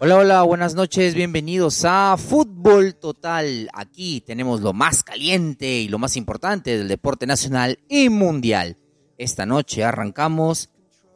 Hola, 0.00 0.18
hola, 0.18 0.42
buenas 0.44 0.76
noches, 0.76 1.14
bienvenidos 1.14 1.84
a 1.84 2.16
Fútbol 2.16 2.94
Total. 2.94 3.68
Aquí 3.72 4.20
tenemos 4.20 4.60
lo 4.60 4.72
más 4.72 5.02
caliente 5.02 5.80
y 5.80 5.88
lo 5.88 5.98
más 5.98 6.16
importante 6.16 6.78
del 6.78 6.86
deporte 6.86 7.26
nacional 7.26 7.80
y 7.88 8.08
mundial. 8.08 8.76
Esta 9.18 9.44
noche 9.44 9.82
arrancamos 9.82 10.70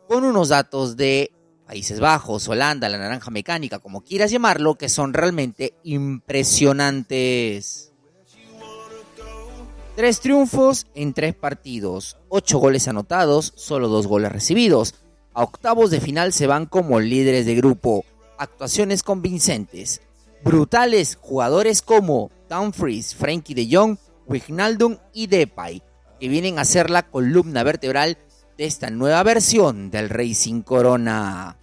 con 0.09 0.25
unos 0.25 0.49
datos 0.49 0.97
de 0.97 1.31
Países 1.65 2.01
Bajos, 2.01 2.49
Holanda, 2.49 2.89
la 2.89 2.99
naranja 2.99 3.31
mecánica, 3.31 3.79
como 3.79 4.01
quieras 4.01 4.33
llamarlo, 4.33 4.75
que 4.75 4.89
son 4.89 5.15
realmente 5.15 5.75
impresionantes. 5.85 7.93
Tres 9.95 10.19
triunfos 10.19 10.89
en 10.97 11.15
tres 11.15 11.37
partidos, 11.37 12.17
ocho 12.29 12.59
goles 12.59 12.89
anotados, 12.89 13.53
solo 13.55 13.87
dos 13.87 14.09
goles 14.09 14.33
recibidos. 14.33 14.97
A 15.35 15.45
octavos 15.45 15.93
de 15.93 16.01
final 16.01 16.33
se 16.33 16.49
van 16.49 16.67
como 16.67 16.99
líderes 16.99 17.47
de 17.47 17.55
grupo 17.55 18.05
actuaciones 18.43 19.03
convincentes, 19.03 20.03
brutales 20.45 21.17
jugadores 21.21 21.83
como 21.83 22.31
Dumfries, 22.49 23.15
Frankie 23.15 23.55
de 23.55 23.69
Jong, 23.71 23.97
Wijnaldum 24.27 24.99
y 25.13 25.29
Depay, 25.29 25.83
que 26.21 26.29
vienen 26.29 26.59
a 26.59 26.65
ser 26.65 26.91
la 26.91 27.05
columna 27.05 27.63
vertebral 27.63 28.19
de 28.59 28.67
esta 28.67 28.91
nueva 28.91 29.23
versión 29.23 29.91
del 29.91 30.11
Racing 30.11 30.63
Corona. 30.63 31.57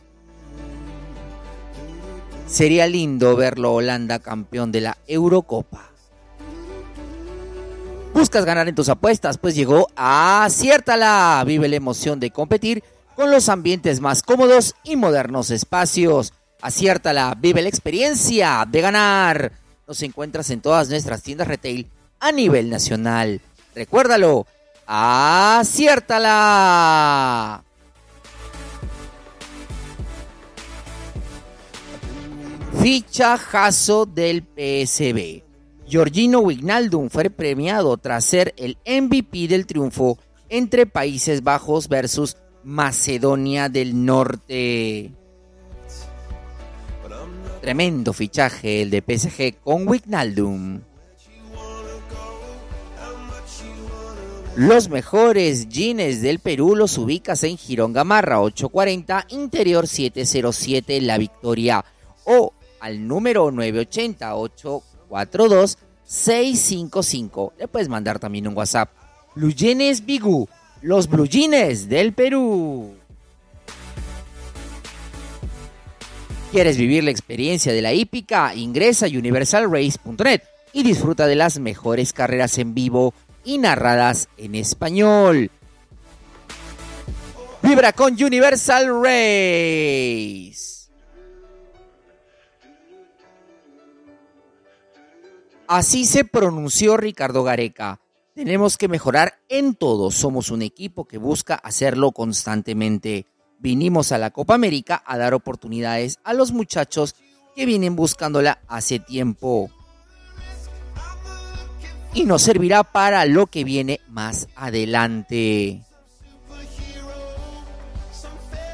Sería 2.48 2.88
lindo 2.88 3.36
verlo 3.36 3.74
Holanda 3.74 4.20
campeón 4.20 4.72
de 4.72 4.82
la 4.82 4.98
Eurocopa. 5.06 5.92
¿Buscas 8.14 8.44
ganar 8.44 8.68
en 8.68 8.76
tus 8.76 8.90
apuestas? 8.90 9.38
Pues 9.38 9.54
llegó 9.54 9.88
Aciértala. 9.96 11.44
Vive 11.46 11.68
la 11.68 11.76
emoción 11.76 12.20
de 12.20 12.32
competir 12.32 12.84
con 13.16 13.30
los 13.30 13.50
ambientes 13.50 14.02
más 14.02 14.24
cómodos 14.24 14.76
y 14.84 14.96
modernos 14.96 15.52
espacios 15.52 16.34
Aciértala, 16.62 17.38
vive 17.40 17.62
la 17.62 17.70
experiencia 17.70 18.68
de 18.70 18.82
ganar. 18.82 19.54
Nos 19.88 20.04
encuentras 20.04 20.50
en 20.50 20.60
todas 20.62 20.90
nuestras 20.90 21.24
tiendas 21.24 21.48
retail 21.48 21.88
a 22.20 22.34
nivel 22.34 22.70
nacional. 22.70 23.40
Recuérdalo, 23.74 24.46
aciértala. 24.86 26.04
Fichajazo 32.82 34.06
del 34.06 34.44
PSB. 34.44 35.44
Georgino 35.88 36.40
Wignaldum 36.40 37.10
fue 37.10 37.30
premiado 37.30 37.98
tras 37.98 38.26
ser 38.26 38.54
el 38.58 38.78
MVP 38.86 39.48
del 39.48 39.66
triunfo 39.66 40.20
entre 40.50 40.86
Países 40.86 41.42
Bajos 41.44 41.88
versus 41.88 42.38
Macedonia 42.64 43.70
del 43.70 44.06
Norte. 44.06 45.19
Tremendo 47.62 48.14
fichaje 48.14 48.82
el 48.82 48.90
de 48.90 49.04
PSG 49.06 49.62
con 49.62 49.88
Wijnaldum. 49.88 50.82
Los 54.56 54.90
mejores 54.90 55.70
jeans 55.70 56.22
del 56.22 56.40
Perú 56.40 56.76
los 56.76 56.98
ubicas 56.98 57.44
en 57.44 57.58
Girón 57.58 57.94
Gamarra 57.94 58.42
840, 58.42 59.28
interior 59.30 59.88
707 59.88 61.02
La 61.02 61.18
Victoria 61.18 61.84
o 62.26 62.54
al 62.80 63.08
número 63.08 63.52
980 63.52 64.36
842 64.36 65.78
655. 66.04 67.54
Le 67.58 67.68
puedes 67.68 67.88
mandar 67.90 68.20
también 68.20 68.48
un 68.48 68.58
WhatsApp. 68.58 68.90
Blue 69.36 69.54
Jeans 69.54 70.06
Bigu, 70.06 70.48
los 70.82 71.08
Blue 71.08 71.28
Jeans 71.28 71.88
del 71.88 72.14
Perú. 72.14 72.99
¿Quieres 76.52 76.78
vivir 76.78 77.04
la 77.04 77.12
experiencia 77.12 77.72
de 77.72 77.82
la 77.84 77.94
hípica? 77.94 78.56
Ingresa 78.56 79.06
a 79.06 79.10
universalrace.net 79.10 80.42
y 80.74 80.82
disfruta 80.82 81.28
de 81.28 81.36
las 81.36 81.60
mejores 81.60 82.12
carreras 82.12 82.58
en 82.58 82.74
vivo 82.74 83.14
y 83.44 83.60
narradas 83.60 84.30
en 84.36 84.56
español. 84.56 85.52
Vibra 87.62 87.94
con 87.94 88.14
Universal 88.14 88.88
Race. 89.04 90.90
Así 95.68 96.06
se 96.06 96.26
pronunció 96.26 96.98
Ricardo 96.98 97.44
Gareca. 97.44 98.00
Tenemos 98.34 98.76
que 98.76 98.88
mejorar 98.88 99.36
en 99.50 99.76
todo. 99.76 100.10
Somos 100.10 100.50
un 100.50 100.64
equipo 100.64 101.06
que 101.06 101.20
busca 101.20 101.54
hacerlo 101.54 102.12
constantemente 102.12 103.28
vinimos 103.60 104.12
a 104.12 104.18
la 104.18 104.32
Copa 104.32 104.56
América 104.56 105.04
a 105.06 105.18
dar 105.18 105.34
oportunidades 105.34 106.20
a 106.24 106.34
los 106.34 106.52
muchachos 106.52 107.16
que 107.56 107.66
vienen 107.66 107.96
buscándola 107.96 108.60
hace 108.68 109.00
tiempo. 109.00 109.70
Y 112.14 112.26
nos 112.26 112.42
servirá 112.42 112.84
para 112.84 113.26
lo 113.26 113.48
que 113.48 113.64
viene 113.64 114.00
más 114.08 114.48
adelante. 114.56 115.84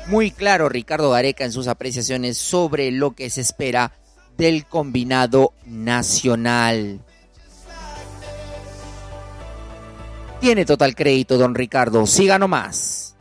Muy 0.07 0.31
claro 0.31 0.69
Ricardo 0.69 1.09
Gareca 1.09 1.43
en 1.45 1.51
sus 1.51 1.67
apreciaciones 1.67 2.37
sobre 2.37 2.91
lo 2.91 3.11
que 3.11 3.29
se 3.29 3.41
espera 3.41 3.91
del 4.37 4.65
combinado 4.65 5.53
nacional. 5.65 7.01
Tiene 10.39 10.65
total 10.65 10.95
crédito, 10.95 11.37
don 11.37 11.55
Ricardo. 11.55 12.05
Siga 12.05 12.37
nomás. 12.37 13.14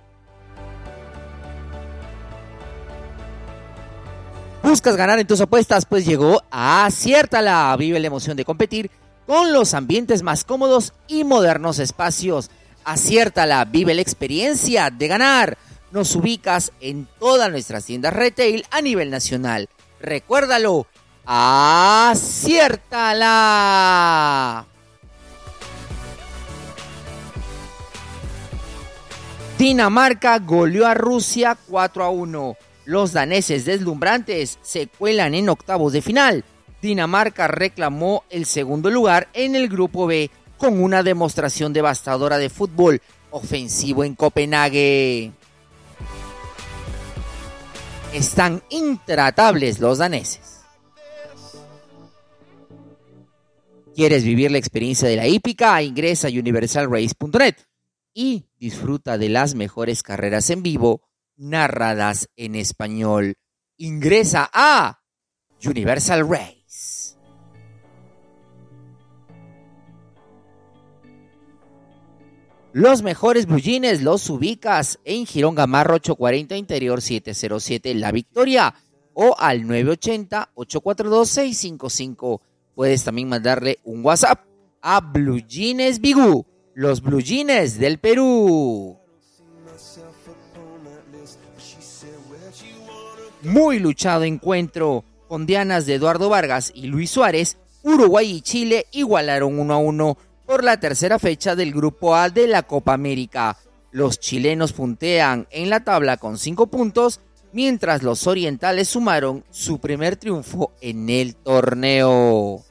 ¿Buscas 4.75 4.97
ganar 4.97 5.21
en 5.21 5.27
tus 5.29 5.41
apuestas? 5.41 5.87
Pues 5.87 6.05
llegó 6.05 6.43
a 6.51 6.85
Aciértala. 6.87 7.77
Vive 7.79 8.01
la 8.01 8.09
emoción 8.09 8.37
de 8.37 8.45
competir 8.45 8.91
con 9.25 9.53
los 9.53 9.73
ambientes 9.73 10.25
más 10.25 10.43
cómodos 10.43 10.95
y 11.07 11.23
modernos 11.23 11.79
espacios. 11.79 12.51
Aciértala, 12.85 13.65
vive 13.67 13.95
la 13.95 14.03
experiencia 14.03 14.91
de 14.91 15.07
ganar. 15.07 15.59
Nos 15.93 16.17
ubicas 16.17 16.73
en 16.81 17.07
todas 17.21 17.53
nuestras 17.53 17.85
tiendas 17.85 18.15
retail 18.15 18.67
a 18.73 18.81
nivel 18.83 19.11
nacional. 19.13 19.69
Recuérdalo, 20.01 20.89
aciértala. 21.25 22.27
Dinamarca 29.57 30.41
goleó 30.41 30.85
a 30.89 30.95
Rusia 30.95 31.57
4 31.69 32.03
a 32.03 32.11
1. 32.11 32.57
Los 32.85 33.13
daneses 33.13 33.65
deslumbrantes 33.65 34.59
se 34.63 34.89
cuelan 34.89 35.35
en 35.35 35.49
octavos 35.49 35.93
de 35.93 36.03
final. 36.03 36.45
Dinamarca 36.83 37.49
reclamó 37.49 38.25
el 38.29 38.45
segundo 38.45 38.91
lugar 38.91 39.29
en 39.33 39.55
el 39.57 39.69
grupo 39.69 40.07
B 40.07 40.31
con 40.59 40.83
una 40.83 41.03
demostración 41.03 41.73
devastadora 41.73 42.37
de 42.37 42.51
fútbol 42.51 43.01
ofensivo 43.31 44.05
en 44.05 44.15
Copenhague. 44.15 45.33
Están 48.13 48.63
intratables 48.69 49.81
los 49.81 49.99
daneses. 49.99 50.61
¿Quieres 53.95 54.25
vivir 54.25 54.51
la 54.51 54.59
experiencia 54.59 55.09
de 55.09 55.17
la 55.17 55.27
hípica? 55.27 55.81
Ingresa 55.83 56.29
a 56.29 56.31
universalrace.net 56.31 57.55
y 58.13 58.47
disfruta 58.59 59.19
de 59.19 59.29
las 59.29 59.55
mejores 59.55 60.03
carreras 60.03 60.51
en 60.51 60.63
vivo 60.63 61.03
narradas 61.37 62.29
en 62.37 62.55
español. 62.55 63.35
Ingresa 63.77 64.49
a 64.53 65.01
Universal 65.65 66.29
Race. 66.29 67.17
Los 72.73 73.03
mejores 73.03 73.47
blue 73.47 73.61
los 74.03 74.29
ubicas 74.31 74.99
en 75.05 75.27
Girón 75.27 75.55
Gamarro 75.55 75.95
840 75.95 76.57
Interior 76.57 77.01
707 77.01 77.95
La 77.95 78.11
Victoria 78.11 78.75
o 79.13 79.37
al 79.39 79.63
980-842-655. 79.63 82.41
Puedes 82.75 83.05
también 83.05 83.29
mandarle 83.29 83.79
un 83.85 84.05
WhatsApp 84.05 84.41
a 84.83 85.01
Blue 85.01 85.39
Jeans 85.39 86.01
los 86.75 87.01
Blue 87.01 87.21
Jeans 87.21 87.79
del 87.79 87.99
Perú. 87.99 89.04
Muy 93.45 93.79
luchado 93.79 94.25
encuentro 94.25 95.05
con 95.29 95.47
Dianas 95.47 95.87
de 95.87 95.95
Eduardo 95.95 96.29
Vargas 96.29 96.73
y 96.75 96.87
Luis 96.87 97.11
Suárez, 97.11 97.59
Uruguay 97.83 98.31
y 98.31 98.41
Chile 98.41 98.87
igualaron 98.93 99.59
1 99.59 99.75
a 99.75 99.79
1 99.79 100.19
por 100.47 100.65
la 100.65 100.79
tercera 100.79 101.19
fecha 101.19 101.57
del 101.57 101.73
Grupo 101.73 102.15
A 102.15 102.31
de 102.31 102.47
la 102.47 102.63
Copa 102.63 102.93
América. 102.93 103.57
Los 103.91 104.19
chilenos 104.19 104.73
puntean 104.73 105.47
en 105.51 105.71
la 105.71 105.85
tabla 105.85 106.17
con 106.17 106.39
5 106.39 106.67
puntos, 106.67 107.21
mientras 107.53 108.03
los 108.03 108.27
orientales 108.27 108.89
sumaron 108.89 109.45
su 109.51 109.79
primer 109.79 110.17
triunfo 110.17 110.73
en 110.81 111.09
el 111.09 111.37
torneo. 111.37 112.63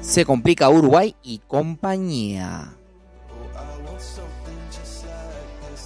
Se 0.00 0.24
complica 0.24 0.68
Uruguay 0.68 1.14
y 1.22 1.38
compañía. 1.40 2.74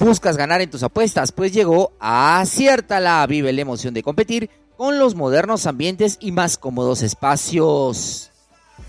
¿Buscas 0.00 0.36
ganar 0.36 0.60
en 0.60 0.70
tus 0.70 0.82
apuestas? 0.84 1.32
Pues 1.32 1.52
llegó 1.52 1.92
Aciértala. 1.98 3.26
Vive 3.26 3.52
la 3.52 3.62
emoción 3.62 3.94
de 3.94 4.02
competir 4.02 4.48
con 4.76 4.98
los 4.98 5.16
modernos 5.16 5.66
ambientes 5.66 6.18
y 6.20 6.30
más 6.30 6.56
cómodos 6.56 7.02
espacios. 7.02 8.30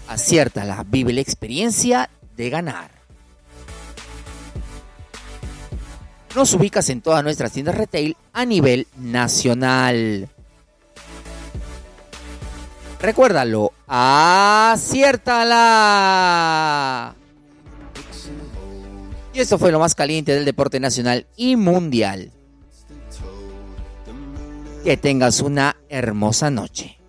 Aciértala. 0.07 0.85
Vive 0.87 1.13
la 1.13 1.21
experiencia 1.21 2.09
de 2.37 2.49
ganar. 2.51 2.91
Nos 6.35 6.53
ubicas 6.53 6.89
en 6.89 7.01
todas 7.01 7.23
nuestras 7.23 7.51
tiendas 7.51 7.75
retail 7.75 8.15
a 8.33 8.45
nivel 8.45 8.85
nacional. 8.97 10.29
Recuérdalo, 13.01 13.73
aciértala. 13.87 15.57
Y 19.39 19.43
eso 19.43 19.57
fue 19.57 19.71
lo 19.71 19.79
más 19.79 19.95
caliente 19.95 20.33
del 20.33 20.43
deporte 20.43 20.81
nacional 20.81 21.25
y 21.37 21.55
mundial. 21.55 22.33
Que 24.83 24.97
tengas 24.97 25.39
una 25.39 25.77
hermosa 25.87 26.51
noche. 26.51 26.99